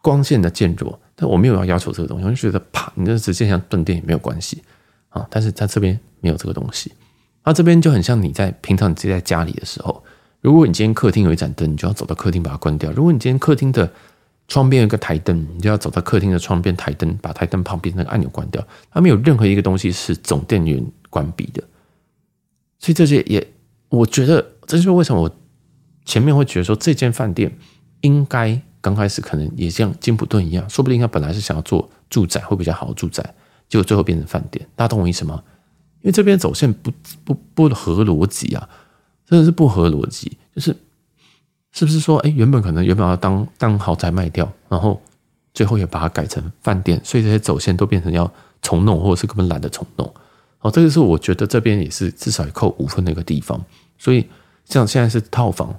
[0.00, 0.98] 光线的渐弱。
[1.14, 4.62] 但我没有要要求这个东西，我就觉得啪，你这直接像断电也没有关系
[5.08, 5.26] 啊。
[5.30, 6.92] 但是它这边没有这个东西，
[7.44, 10.02] 它这边就很像你在平常你自己在家里的时候。
[10.40, 13.90] 如果你今天客厅有一盏灯，你就要走到客厅把它关掉；如果你今天客厅的
[14.46, 18.64] 窗边有一个台灯，你就要走到客厅的窗边台灯，把台灯旁边那个按钮关掉。
[18.92, 21.60] 它没有任何一个东西是总电源关闭的，
[22.78, 23.46] 所以这些也，
[23.88, 25.30] 我觉得这就是为什么我
[26.04, 27.56] 前面会觉得说这间饭店
[28.00, 33.22] 应该刚开始可能也像金普顿一样，说不定他本来是想要做住宅会比较好的住宅，
[33.68, 34.66] 结果最后变成饭店。
[34.74, 35.42] 大家懂我意思吗？
[36.00, 36.92] 因为这边走线不
[37.24, 38.68] 不不合逻辑啊。
[39.26, 40.74] 真的是不合逻辑，就是
[41.70, 44.98] 是不是说，哎，原本可能原本要当当豪宅卖掉，然后
[45.52, 50.14] 最后也把它改成饭店，所以这些走线都变成要重弄，或者是根本懒得重弄。
[50.60, 53.62] 哦，这个是我觉得这边也是至少扣五分的一个地方。
[53.98, 54.26] 所以
[54.64, 55.74] 像现在是套房，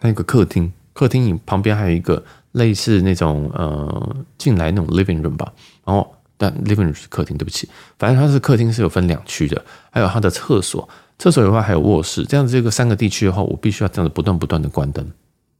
[0.00, 5.52] 那个客厅，客厅旁边还有一个类似那种呃进来那种 living room 吧，
[5.84, 10.88] 然后但 living room 是客厅，对不起，反正它是客厅是有分两区的，还有它的厕所。
[11.16, 15.08] 厕所的话还有卧室，这样子这个三个地区的话，我必须要这样子不断不断的关灯，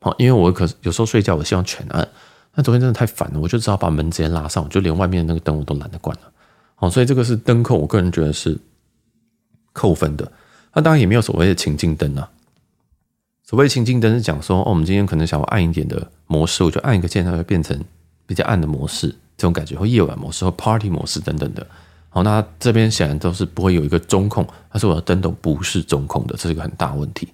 [0.00, 2.06] 好，因为我可有时候睡觉我希望全暗，
[2.56, 6.22] 那昨天真的太烦了，我就只好把门直接拉上，我就连外面那个灯我都懒得关了，
[6.74, 8.58] 好，所以这个是灯控，我个人觉得是
[9.72, 10.30] 扣分的。
[10.74, 12.28] 那当然也没有所谓的情境灯啊，
[13.44, 17.78] 所谓情境灯是讲说，哦，我们今天可能想要暗一点的模式，我就按一个键，它会变成
[18.26, 21.66] 比较暗的模式，这种感觉，或夜晚模式，或 party 模式等等的。
[22.08, 27.28] 好，那这边显然都是不会有一个中控，但是我的灯都不是中控的，这是一个很大问题。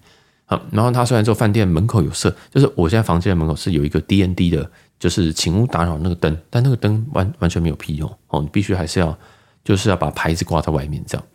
[0.44, 9.18] 好，然后他虽然说饭店门口有设，就是我现在房间的门口是有一个 DND 的，就是请勿打扰那个灯，但那个灯完完全没有屁用哦，你必须还是要
[9.64, 11.26] 就是要把牌子挂在外面这样。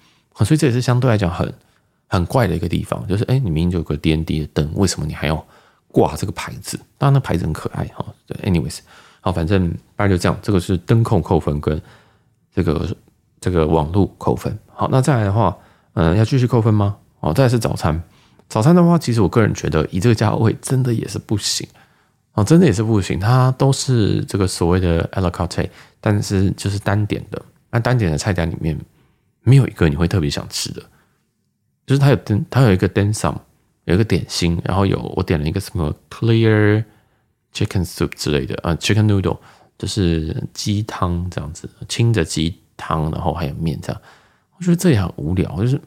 [0.46, 1.54] 所以这也是相对来讲很
[2.08, 5.46] 很怪的一个地方，就是哎，你明明就有个 DND 的灯，为什么你还要
[5.90, 6.80] 挂这个牌子？
[6.98, 8.06] 当然那牌子很可爱哈。
[8.26, 8.78] 对，anyways，
[9.20, 11.82] 好，反正大概就这样，这个是灯控扣分跟
[12.54, 12.88] 这个。
[13.42, 15.56] 这个网络扣分，好，那再来的话，
[15.94, 16.98] 嗯、要继续扣分吗？
[17.20, 18.02] 哦，再来是早餐，
[18.50, 21.68] 早餐的话，其实我个人觉得以这个价位，真的也是不行，
[22.36, 25.68] 哦，真的也是不行，它都是这个所谓的 a la carte，
[26.00, 28.80] 但是就是单点的，那单点的菜单里面
[29.42, 30.82] 没有一个你会特别想吃的，
[31.86, 32.18] 就是它有
[32.50, 33.36] 它有一个 dim sum，
[33.86, 36.84] 有一个点心，然后有我点了一个什么 clear
[37.54, 39.40] chicken soup 之类的啊，chicken noodle，
[39.78, 42.62] 就是鸡汤这样子，清的鸡。
[42.78, 44.02] 汤，然后还有面，这样
[44.58, 45.80] 我觉得这也很无聊，就是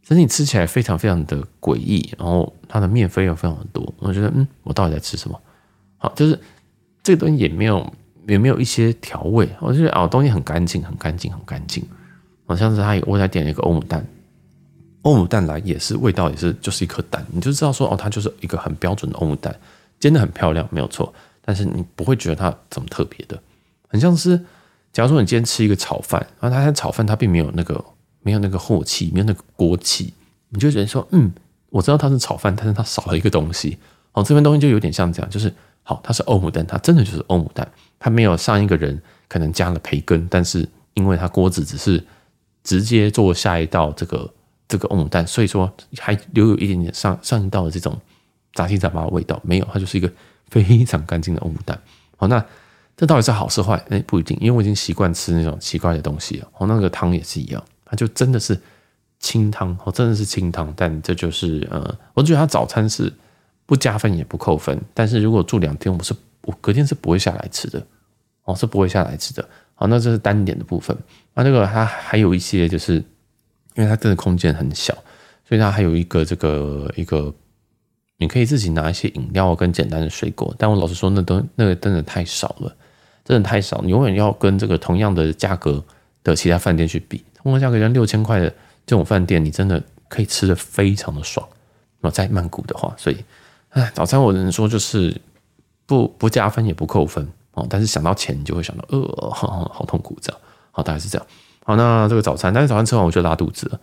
[0.00, 5.36] 整体吃起来非常非常的诡异，然后它的面非常非常的多，我觉得嗯，我到底在吃什么？
[5.98, 6.38] 好，就是
[7.02, 7.92] 这个东西也没有
[8.28, 11.84] 也没有一些调味，我就觉得哦，东西很干净，很干净，很干净。
[12.46, 14.06] 好像是他我才点了一个欧姆蛋，
[15.02, 19.54] 欧姆蛋来也是味道也是就是一颗蛋，你就知道说哦，它就是一个很标准的欧姆蛋，
[19.98, 21.12] 煎的很漂亮，没有错，
[21.44, 23.40] 但是你不会觉得它怎么特别的，
[23.88, 24.40] 很像是。
[24.92, 27.84] 假如说你今天吃一个炒饭，然后它的炒饭它并没有那个
[28.22, 30.14] 没有那个镬气，没有那个锅气，
[30.48, 31.30] 你就觉得说，嗯，
[31.68, 33.76] 我知道它是炒饭，但是它少了一个东西。
[34.12, 35.52] 哦，这边东西就有点像这样，就是
[35.88, 37.66] 好，它是欧姆蛋，它真的就是欧姆蛋，
[37.98, 42.04] 它没有上一个人可能加了培根，但是因为它锅子只是
[42.64, 44.28] 直接做下一道这个
[44.66, 47.96] 这个欧姆蛋，所以说还留有一点点上上一道的这种
[48.54, 50.10] 杂七杂八的味道，没有，它就是一个
[50.48, 51.80] 非常干净的欧姆蛋。
[52.16, 52.44] 好，那。
[52.98, 53.76] 这到底是好是坏？
[53.90, 56.48] 哎，不一定，因为我已经习惯吃那种奇怪的东西了。
[56.56, 58.58] 哦，那个汤也是一样，它就真的是
[59.20, 60.72] 清汤，哦，真的是清汤。
[60.74, 63.12] 但这就是呃，我觉得它早餐是
[63.66, 64.80] 不加分也不扣分。
[64.94, 67.84] 但是如果住两天，我是我隔天是不会下来吃的，
[68.44, 69.46] 哦，是不会下来吃的。
[69.74, 70.96] 好，那这是单点的部分。
[71.34, 72.94] 那这个它还有一些，就是
[73.74, 74.94] 因为它真的空间很小，
[75.46, 77.34] 所以它还有一个这个一个。
[78.18, 82.74] 你可以自己拿一些饮料跟简单的水果，但我老实说，那都那个真的太少了，
[83.22, 83.82] 真的太少。
[83.84, 85.84] 你永远要跟这个同样的价格
[86.24, 88.48] 的其他饭店去比，同样价格像六千块的
[88.86, 91.46] 这种饭店，你真的可以吃得非常的爽。
[92.00, 93.16] 那在曼谷的话，所以，
[93.76, 95.14] 哎，早餐我能说就是
[95.84, 100.40] 不不加分也不扣分哦，但是想到钱，你就会想到，呃，好， 好痛苦这样。
[100.70, 101.26] 好，大概是这样。
[101.62, 103.78] 好，那这个早餐，但是早餐吃完我就拉肚子了。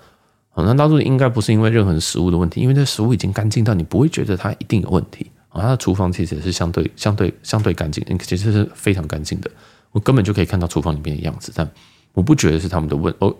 [0.49, 5.29] 好，那拉肚子应该不是因为任何食物的问题，因为这食物已经干净到你不会觉得它一定有问题。
[5.49, 9.51] 啊，它的厨房其实也是相对相对相对干净，其实是非常干净的。
[9.91, 11.69] 我根本就可以看到厨房里面的样子，但
[12.13, 13.35] 我不觉得是他们的问，哦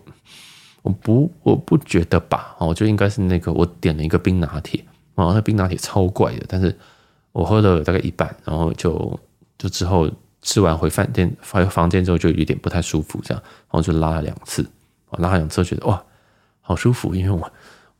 [0.83, 2.55] 我不我不觉得吧？
[2.59, 4.83] 哦，我觉得应该是那个我点了一个冰拿铁，
[5.15, 6.75] 哦，那冰拿铁超怪的，但是
[7.31, 9.19] 我喝了大概一半，然后就
[9.57, 10.09] 就之后
[10.41, 14.65] 吃完回饭店回房间之后就有点不太舒服，这样，然后就拉了两次，
[15.11, 16.03] 拉了两次觉得哇，
[16.61, 17.51] 好舒服，因为我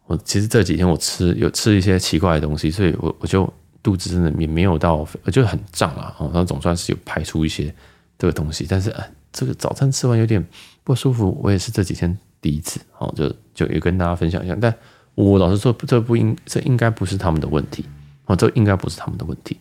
[0.05, 7.73] 我其实这几天我吃有吃一些奇怪的东西，所以我我就肚子真的也没有到，我就很胀啊，然后总算是有排出一些。
[8.15, 10.41] 这个东西，但是啊，这个早餐吃完有点
[10.83, 14.55] 不舒服，我也是这几天第一次，好，就就也跟大家分享一下。
[14.61, 14.73] 但
[15.15, 17.85] 我老实说，这不应，这应该不是他们的问题，
[18.25, 19.57] 哦，这应该不是他们的问题。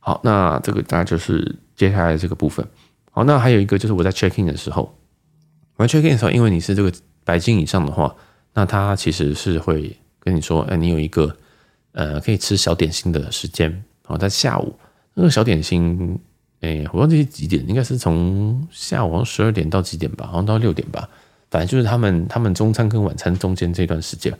[0.00, 2.66] 好，那这个大概就是接下来这个部分。
[3.10, 4.96] 好，那还有一个就是我在 check in 的时候，
[5.76, 6.92] 我在 check in 的时候，因为你是这个
[7.24, 8.14] 白金以上的话，
[8.54, 11.36] 那他其实是会跟你说，哎，你有一个
[11.92, 14.74] 呃可以吃小点心的时间，好，在下午
[15.14, 16.18] 那个小点心。
[16.60, 21.06] 哎，我忘记几点，应该是从下午十二点到几点吧，好像到六点吧。
[21.50, 24.32] 反正就是他们他们中餐跟晚餐中间这段时间。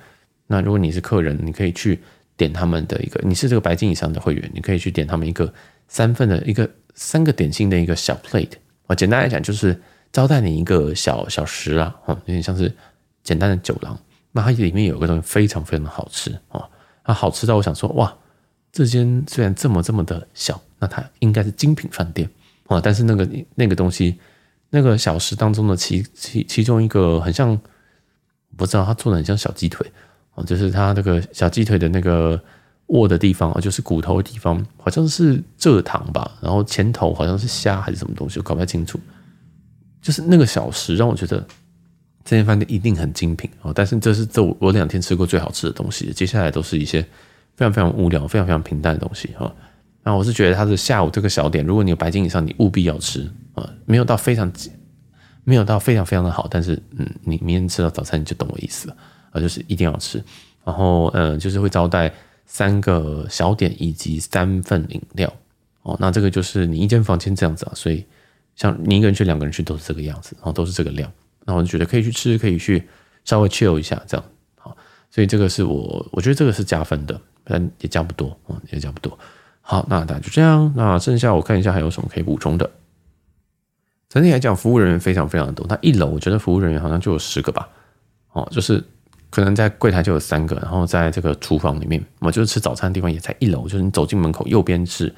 [0.46, 1.98] 那如果你是客人，你可以去
[2.37, 5.52] 点他们的一个，你是这个白金以上的会员，你可以去点他们一个
[5.88, 8.52] 三份的一个三个点心的一个小 plate。
[8.87, 9.80] 啊，简单来讲就是
[10.12, 12.72] 招待你一个小小食啊，哦，有点像是
[13.22, 13.98] 简单的酒廊。
[14.33, 16.68] 那它里面有个东西非常非常的好吃啊，
[17.04, 18.16] 它好吃到我想说哇。
[18.76, 22.28] 这间虽然这么这么的小，那它应该是精品饭店
[22.66, 22.80] 啊。
[22.80, 24.18] 但是那个那个东西，
[24.70, 27.57] 那个小食当中的其其其中一个很像，
[28.57, 29.88] 不知道它做的很像小鸡腿
[30.35, 32.40] 哦，就是它那个小鸡腿的那个
[32.87, 36.31] 握的地方啊，就是骨头的地方，好像是蔗糖吧。
[36.40, 38.99] 然后前头好像是虾还是什么东西，我搞不太清楚。
[40.03, 41.38] 就是那个小食让我觉得
[42.25, 43.73] 这间饭店一定很精品啊。
[43.75, 47.05] 但是这是这我两天吃过最好吃的东西，接下来都是一些。
[47.57, 49.55] 非常非常无聊，非常非常平淡的东西哈。
[50.03, 53.64] 那我是觉得它是下午这个小点，如果你有白金以上，你务必要吃啊。
[53.87, 54.53] 没有到非常，
[55.44, 58.97] 没有到非常非常的好，但是嗯，你明天吃到早餐你就懂我意思了
[59.35, 60.25] 啊，就是一定要吃。
[60.64, 62.11] 然后嗯，就是会招待
[62.47, 65.31] 三个小点以及三份饮料
[65.83, 65.94] 哦。
[66.01, 68.03] 那这个就是你一间房间这样子啊，所以
[68.57, 71.12] 像你一个人去、两个人去都是这个样子，然后都是这个量。
[71.44, 72.88] 那我就觉得可以去吃，可以去
[73.27, 74.25] 稍微 chill 一下这样
[74.57, 74.75] 好。
[75.11, 77.20] 所以这个是我我觉得这个是加分的。
[77.47, 79.18] 但也加不多，嗯，也加不多。
[79.61, 80.73] 好，那大家就这样。
[80.75, 82.70] 那剩下我看一下还有什么可以补充的。
[84.09, 85.66] 整体来讲，服务人员非常非常多。
[85.68, 87.68] 那一楼我觉得服务人员好像就有十个吧。
[88.33, 88.83] 哦，就是
[89.35, 93.64] 可能在柜台就有三个，然后在这个厨房里面，我就是吃早餐的地方也在一楼。
[93.64, 95.12] 就是你走进门口右边是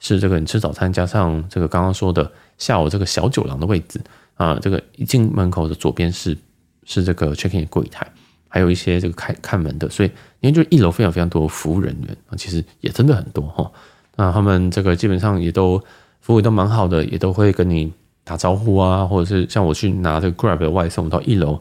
[0.00, 2.28] 是这个你吃早餐加上这个刚刚说的
[2.58, 4.00] 下午这个小酒廊的位置
[4.34, 4.58] 啊。
[4.60, 6.36] 这个一进门口的左边是
[6.84, 8.04] 是这个 check in 柜台。
[8.52, 13.70] 还有一些这个开看门的，所以因为就一楼非常非常多服务人员啊，其实也真的很多哈。
[14.16, 15.80] 那他们这个基本上也都
[16.20, 17.92] 服务都蛮好的，也都会跟你
[18.24, 21.60] 打招呼啊，或者是像我去拿这个 Grab 的外送到一楼，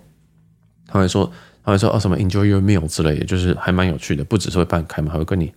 [0.88, 1.32] 他会说
[1.64, 4.24] 他会说哦什么 Enjoy your meal 之类的，就是还蛮有趣的。
[4.24, 5.52] 不只是会半开门，还会跟你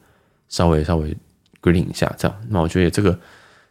[0.48, 1.16] 稍微稍微
[1.62, 2.36] greeting 一下这样。
[2.48, 3.18] 那我觉得这个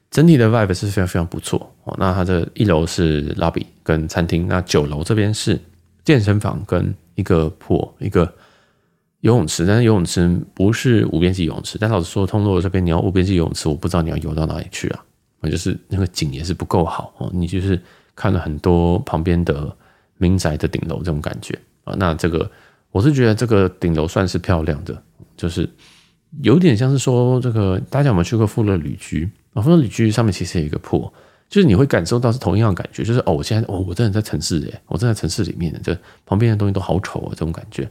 [0.10, 1.96] 整体的 vibe 是非常非常不错哦。
[1.98, 5.60] 那它的一楼是 lobby 跟餐厅，那九楼这边是
[6.04, 8.34] 健身房跟一个坡，一个
[9.20, 11.78] 游泳池，但是游泳池不是无边际游泳池。
[11.78, 15.04] 但老实说，通络这边你要无边际游泳池，我不知道你要游到哪里去啊。
[15.42, 17.82] 我就是那个景也是不够好哦，你就是
[18.16, 19.76] 看了很多旁边的
[20.18, 21.94] 民宅的顶楼这种感觉啊。
[21.98, 22.50] 那这个
[22.92, 25.02] 我是觉得这个顶楼算是漂亮的，
[25.38, 25.70] 就是
[26.42, 29.62] 有点像是说这个大家有没有去过富乐旅居啊？
[29.62, 31.12] 富乐旅居上面其实有一个坡。
[31.50, 35.94] 就是你会感受到是同样感觉，就是哦，我现在哦，我真的在城市诶，我正在城市里面，这
[36.26, 37.86] 旁边的东西都好丑啊，这种感觉。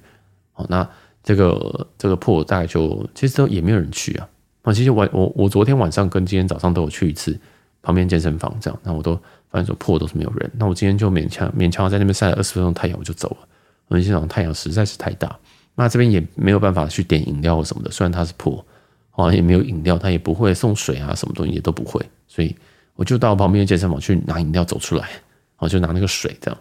[0.54, 0.88] 好，那
[1.22, 4.26] 这个这个破大概就其实都也没有人去啊。
[4.64, 7.38] 那其实我我我昨天晚上跟今天早上都有去一次
[7.82, 9.14] 旁边健身房，这样，那我都
[9.50, 10.50] 发现说破都是没有人。
[10.54, 13.48] 那我今天就勉强勉强在那边晒了二十分钟太阳，我就走了。
[13.90, 15.38] 因为现场太阳实在是太大，
[15.74, 18.64] 那这边也没有办法去点饮料或什么的，虽然它是破，
[19.10, 22.56] 好像也没有饮料，它也不会送水啊，什么东西也都不会，所以。
[22.96, 25.08] 我就到旁边的健身房去拿饮料，走出来，
[25.56, 26.60] 我就拿那个水这样。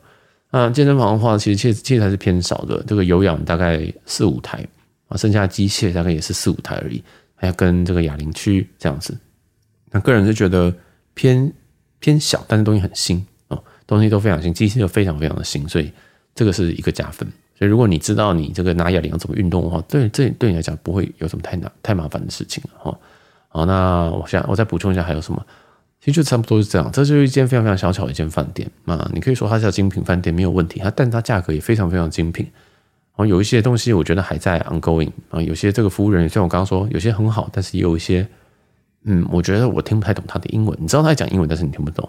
[0.52, 4.66] 那健身房的话，其实器器材是偏少的，这个有氧大概四五台
[5.10, 7.04] 啊，剩下机械大概也是四五台而已，
[7.36, 9.18] 还要跟这个哑铃区这样子。
[9.92, 10.74] 那个人是觉得
[11.14, 11.52] 偏
[12.00, 15.92] 偏小，但是东西很新哦，东西都非常新，机器又非常非常的新，所以
[16.36, 17.28] 这个是一个加分。
[17.58, 22.98] 所以如果你知道你这个拿哑铃要怎么运动的话，对这对你来讲不会有什么太难太麻烦的事情哈。
[23.50, 25.46] 好，那我想我再补充一下还有什么？
[26.00, 26.90] 其实就差不多是这样。
[26.94, 32.46] 这就是一间非常非常小巧的一间饭店啊，你可以说它叫精品饭店没有问题，它但它价格也非常非常精品。
[32.46, 38.26] 然后有一些东西我觉得还在 ongoing 啊，有些这个服务人员像我刚刚说，有些很好，但是也有一些，
[39.04, 40.74] 嗯，我觉得我听不太懂他的英文。
[40.80, 42.08] 你知道他在讲英文，但是你听不懂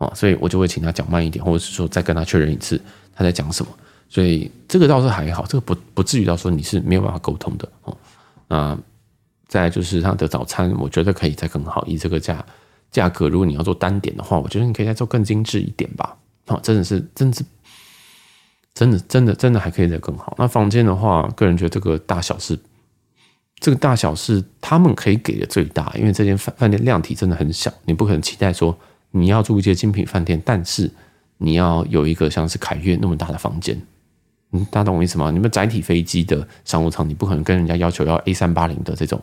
[0.00, 2.80] 啊，所以我就会请他讲慢一点，或者是说再跟他确认一次
[3.14, 3.70] 他在讲什么。
[4.08, 7.96] 所以这个倒是还好，这个不不至于到说你是没有办法沟通的哦。
[8.48, 8.76] 那
[9.46, 11.86] 再就是他的早餐，我觉得可以再更好。
[11.86, 12.44] 以这个价
[12.90, 16.16] 价格，如果你要做单点的话，我觉得你可以再做更精致一点吧。
[16.46, 17.44] 哦，真的是，真的是。
[18.72, 20.34] 真的，真的，真的还可以再更好。
[20.38, 22.56] 那房间的话，个人觉得这个大小是，
[23.58, 28.76] 这个大小是他们可以给的最大，因为这间饭饭店量体真的很小，你不可能期待说
[29.10, 30.90] 你要住一些精品饭店，但是
[31.38, 33.80] 你要有一个像是凯悦那么大的房间。
[34.52, 35.30] 嗯，大家懂我意思吗？
[35.30, 39.20] 你们载体飞机的商务舱，你不可能跟人家要求要 A 三八零的这种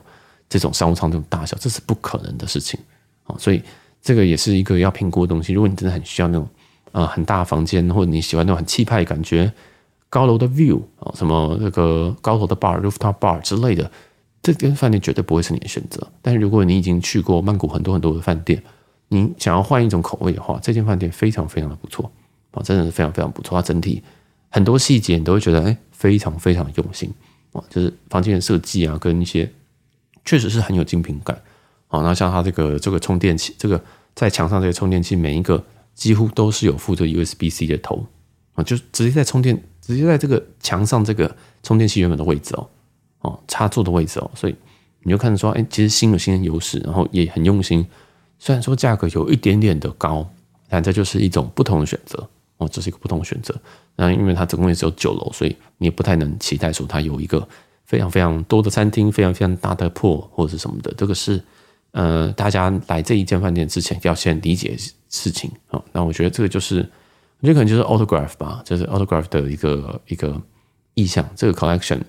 [0.48, 2.80] 这种商务舱这种大小，这是不可能的事情
[3.26, 3.36] 啊。
[3.38, 3.62] 所以
[4.02, 5.54] 这个也是一个要评估的东西。
[5.54, 6.48] 如果你真的很需要那种。
[6.94, 9.52] 啊、很大房间，或者你喜欢那种很气派的感觉，
[10.10, 13.92] 高楼的 view 啊，什么那个高楼的 bar、rooftop bar 之类的，
[14.42, 16.08] 这间饭店绝对不会是你的选择。
[16.24, 18.64] 但是如果你已经去过曼谷很多很多的饭店，
[19.10, 22.12] 你想要换一种口味的话，这间饭店非常非常的不错
[22.52, 23.58] 啊，真的是非常非常不错。
[23.58, 24.04] 它整体
[24.50, 27.12] 很多细节你都会觉得哎，非常非常用心
[27.54, 29.52] 啊，就是房间的设计啊，跟一些
[30.26, 31.40] 确实是很有精品感
[31.88, 32.02] 啊。
[32.02, 33.82] 那像它这个这个充电器，这个
[34.14, 35.64] 在墙上这个充电器每一个。
[35.98, 38.06] 几乎都是有附着 USB-C 的头
[38.54, 42.70] 啊，就直接在充电，直接在这个墙上这个充电器原本的位置哦，
[43.22, 44.56] 哦，插座的位置哦，所以
[45.02, 47.84] 你就看着说，哎，其实新有新的优势，然后也很用心。
[48.40, 50.28] 虽然说价格有一点点的高，
[50.70, 53.56] 但这就是一种不同的选择哦，这是一个不同的选择。
[53.96, 57.48] 那因为它总共也只有九楼，所以你也不太能期待说它有一个
[57.86, 60.94] 非常非常多的餐厅，非常非常大的 pool 或者是什么的。
[60.98, 61.42] 这个是
[61.92, 64.78] 呃，大家来这一间饭店之前要先理解。
[65.10, 66.80] 事情啊，那我觉得这个就是，
[67.40, 70.40] 我觉得可能就是 Autograph 吧，就是 Autograph 的一个一个
[70.96, 71.26] 意向。
[71.34, 72.02] 这个 collection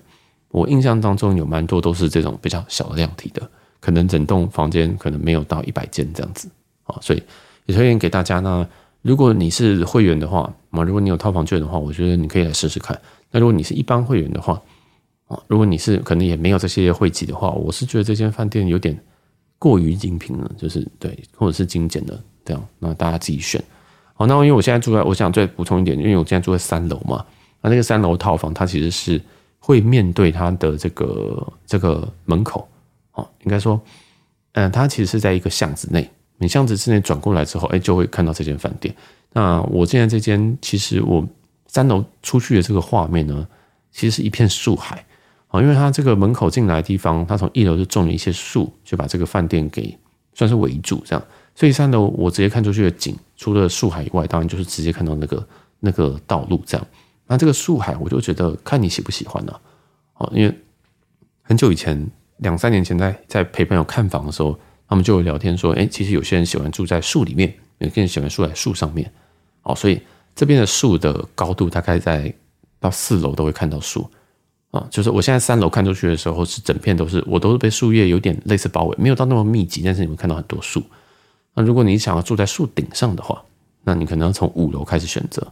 [0.49, 6.49] 我印象当中有蛮多都是这种比较小的量体的，可能整栋房间可能没有到一百间这样子
[6.83, 7.23] 啊，所以
[7.65, 8.67] 也推荐给大家呢。
[9.01, 12.99] 如果你是会员的话，啊，如果你有套房券的话，我觉得你可以来试试看。
[13.31, 14.61] 那如果你是一般会员的话，
[15.27, 18.97] 啊，如果你是可能也没有这些会籍的话，我是觉得这间饭店有点
[19.57, 22.19] 过于精品了，就是对，或者是精简的。
[22.43, 23.63] 这样，那大家自己选。
[24.15, 27.23] 好，那因为我现在住在，我想再补充一点，因为我现在住在三楼嘛。
[27.61, 29.21] 那那个三楼套房，它其实是
[29.59, 32.67] 会面对它的这个这个门口。
[33.19, 33.79] 哦，应该说，
[34.53, 36.09] 嗯，它其实是在一个巷子内。
[36.37, 38.95] 你巷子之内转过来之后，哎，就会看到这间饭店。
[39.33, 41.27] 那我现在这间，其实我
[41.67, 43.47] 三楼出去的这个画面呢，
[43.91, 45.05] 其实是一片树海。
[45.49, 49.97] 啊，因为它这个门口进来的地方，它从一楼就种了一些树，就把这个饭店给
[50.33, 51.25] 算是围住，这样。
[51.55, 55.47] 所以三楼我直接看出去的景，除了树海以外，当然就是直接看到那个
[55.79, 56.87] 那个道路这样。
[57.27, 59.59] 那这个树海，我就觉得看你喜不喜欢呢？
[60.19, 60.55] 哦，因为
[61.41, 69.09] 很久以前，两三年前在在陪朋友看房的时候，他们就有聊天说，哎，其实有些人喜欢住在树里面，有些人喜欢住在树上面。
[69.63, 70.01] 哦，所以
[70.35, 72.33] 这边的树的高度大概在
[72.79, 74.09] 到四楼都会看到树
[74.71, 74.87] 啊。
[74.89, 80.81] 就是我现在三楼看出去的时候，是整片都是，我都是被树叶有点类似包围，没有到那么密集，但是你会看到很多树。
[81.53, 83.43] 那如果你想要住在树顶上的话，
[83.83, 85.45] 那你可能要从五楼开始选择，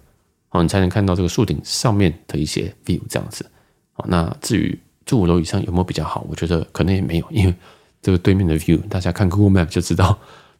[0.50, 3.46] 好，你才能看到这个树顶上面的一些 view 这样子。
[3.94, 7.56] 好，那至于住五楼以上有没有比较好，我觉得可能也没有，因为
[8.04, 10.16] 这个对面的 view，大家看 Google Map 就知道，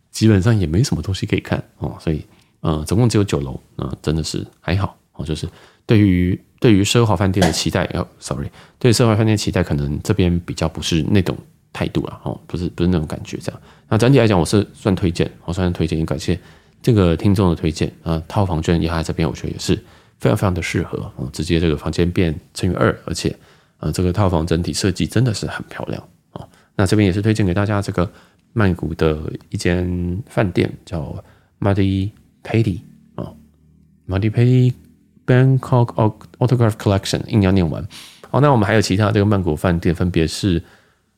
[0.10, 1.96] 基本上也没什么东西可以看哦。
[2.00, 2.26] 所以，
[2.62, 5.24] 呃，总共只有九楼，那真的是还好哦。
[5.24, 5.48] 就是
[5.86, 11.38] 对于对于奢华饭店的期待，哦，sorry，对奢华饭店期待，可能这边比较不是那种。
[11.74, 13.62] 态度了哦，不是不是那种感觉这样。
[13.88, 16.40] 那整体来讲，我是算推荐，我算推荐，也感谢
[16.82, 18.20] 这个听众的推荐啊。
[18.28, 19.76] 套房券也在这边，我觉得也是
[20.18, 21.30] 非常非常的适合哦。
[21.32, 23.36] 直接这个房间变乘以二，而且
[23.78, 26.48] 啊，这个套房整体设计真的是很漂亮啊。
[26.76, 28.10] 那这边也是推荐给大家这个
[28.54, 29.18] 曼谷的
[29.50, 31.24] 一间饭店，叫
[31.60, 32.12] Madhuri
[32.44, 32.80] Peti
[33.16, 33.34] 啊
[34.08, 34.74] ，Madhuri Peti
[35.26, 37.88] Bangkok Autograph Collection，硬要念完。
[38.30, 40.64] 好，那我们还有其他这个曼谷饭店，分别是。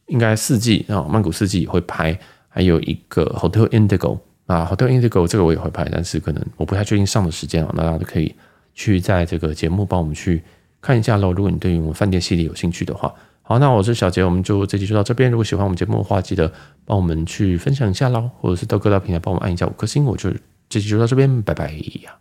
[0.07, 4.17] 应该四季啊，曼谷四季也会拍，还有一个 Hotel Indigo
[4.47, 8.33] 啊，Hotel Indigo 这个我也会拍，但是可能我不太确定上的时间啊，那大家都可以
[8.73, 10.41] 去在这个节目帮我们去
[10.81, 11.31] 看一下喽。
[11.33, 15.29] 如果你对于我们饭店系列有兴趣的话，好，那我是小杰，我们就这期就到这边。
[15.31, 16.51] 如果喜欢我们节目的话，记得
[16.85, 20.05] 帮我们去分享一下喽，或者是到各大平台帮我们按一下五颗星。
[20.05, 20.31] 我就
[20.69, 21.71] 这期就到这边，拜拜
[22.03, 22.15] 呀。